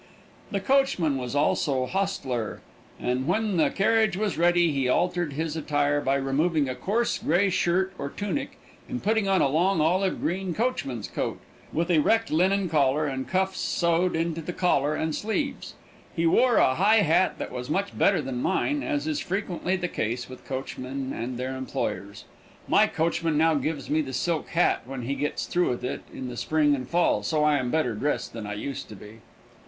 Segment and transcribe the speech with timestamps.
[0.49, 2.61] The coachman was also hostler,
[2.99, 7.51] and when the carriage was ready he altered his attire by removing a coarse, gray
[7.51, 8.57] shirt or tunic
[8.89, 11.39] and putting on a long, olive green coachman's coat,
[11.71, 15.75] with erect linen collar and cuffs sewed into the collar and sleeves.
[16.15, 19.87] He wore a high hat that was much better than mine, as is frequently the
[19.87, 22.25] case with coachmen and their employers.
[22.67, 26.27] My coachman now gives me his silk hat when he gets through with it in
[26.27, 29.19] the spring and fall, so I am better dressed than I used to be.